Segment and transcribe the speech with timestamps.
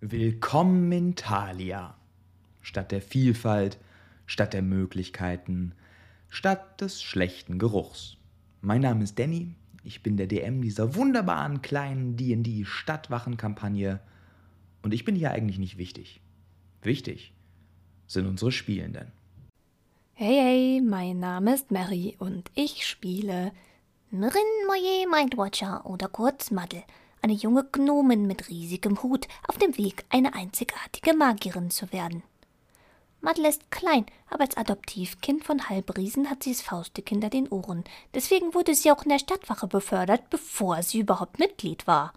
[0.00, 1.96] Willkommen in Thalia.
[2.60, 3.78] Statt der Vielfalt,
[4.26, 5.74] statt der Möglichkeiten,
[6.28, 8.16] statt des schlechten Geruchs.
[8.60, 13.98] Mein Name ist Danny, ich bin der DM dieser wunderbaren kleinen D&D-Stadtwachenkampagne
[14.82, 16.20] und ich bin hier eigentlich nicht wichtig.
[16.80, 17.32] Wichtig
[18.06, 19.10] sind unsere Spielenden.
[20.14, 23.50] Hey, hey, mein Name ist Mary und ich spiele
[24.12, 24.30] Mrin
[24.68, 26.84] Moye Mindwatcher oder kurz Maddel,
[27.22, 32.22] eine junge Gnomin mit riesigem Hut auf dem Weg, eine einzigartige Magierin zu werden.
[33.20, 37.84] Maddel ist klein, aber als Adoptivkind von Halbriesen hat sie es faustdick hinter den Ohren.
[38.14, 42.12] Deswegen wurde sie auch in der Stadtwache befördert, bevor sie überhaupt Mitglied war.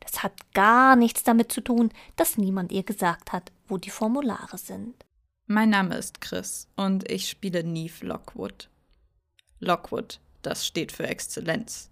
[0.00, 4.58] Das hat gar nichts damit zu tun, dass niemand ihr gesagt hat, wo die Formulare
[4.58, 5.04] sind.
[5.46, 8.70] Mein Name ist Chris und ich spiele Neve Lockwood.
[9.60, 11.90] Lockwood, das steht für Exzellenz.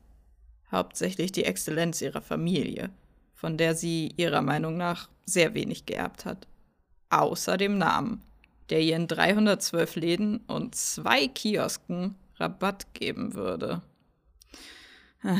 [0.70, 2.90] Hauptsächlich die Exzellenz ihrer Familie,
[3.34, 6.46] von der sie ihrer Meinung nach sehr wenig geerbt hat.
[7.10, 8.22] Außer dem Namen
[8.70, 13.82] der ihr in 312 Läden und zwei Kiosken Rabatt geben würde.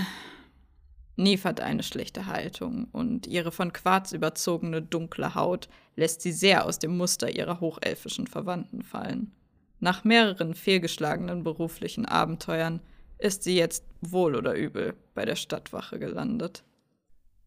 [1.17, 6.65] Neve hat eine schlechte Haltung und ihre von Quarz überzogene dunkle Haut lässt sie sehr
[6.65, 9.33] aus dem Muster ihrer hochelfischen Verwandten fallen.
[9.81, 12.81] Nach mehreren fehlgeschlagenen beruflichen Abenteuern
[13.19, 16.65] ist sie jetzt wohl oder übel bei der Stadtwache gelandet.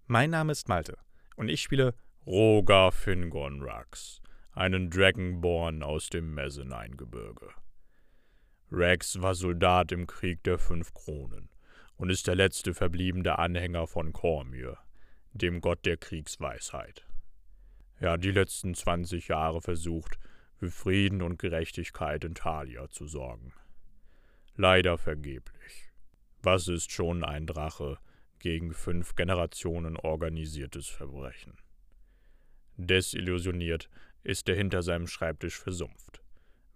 [0.07, 0.97] Mein Name ist Malte
[1.35, 1.93] und ich spiele
[2.25, 4.21] Roger Fingon Rux,
[4.53, 7.49] einen Dragonborn aus dem Messeneingebirge.
[8.71, 11.49] Rex war Soldat im Krieg der Fünf Kronen
[11.97, 14.77] und ist der letzte verbliebene Anhänger von Cormyr,
[15.33, 17.05] dem Gott der Kriegsweisheit.
[17.99, 20.17] Er hat die letzten 20 Jahre versucht,
[20.55, 23.53] für Frieden und Gerechtigkeit in Thalia zu sorgen.
[24.55, 25.60] Leider vergeblich.
[26.43, 27.99] Was ist schon ein Drache
[28.39, 31.53] gegen fünf Generationen organisiertes Verbrechen?
[32.77, 33.89] Desillusioniert
[34.23, 36.23] ist er hinter seinem Schreibtisch versumpft,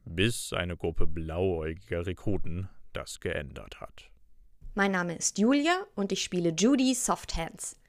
[0.04, 4.12] bis eine Gruppe blauäugiger Rekruten das geändert hat.
[4.76, 7.80] Mein Name ist Julia und ich spiele Judy Softhands.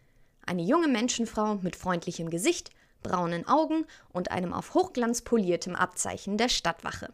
[0.46, 2.70] Eine junge Menschenfrau mit freundlichem Gesicht,
[3.02, 7.12] braunen Augen und einem auf Hochglanz poliertem Abzeichen der Stadtwache.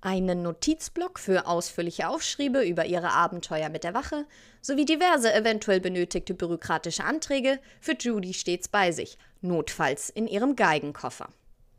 [0.00, 4.26] Einen Notizblock für ausführliche Aufschriebe über ihre Abenteuer mit der Wache
[4.60, 11.28] sowie diverse eventuell benötigte bürokratische Anträge für Judy stets bei sich, notfalls in ihrem Geigenkoffer.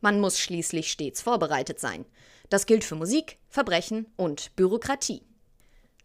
[0.02, 2.06] Man muss schließlich stets vorbereitet sein.
[2.50, 5.22] Das gilt für Musik, Verbrechen und Bürokratie.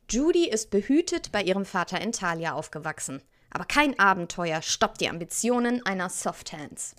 [0.08, 5.84] Judy ist behütet bei ihrem Vater in Thalia aufgewachsen, aber kein Abenteuer stoppt die Ambitionen
[5.86, 6.92] einer Softhands.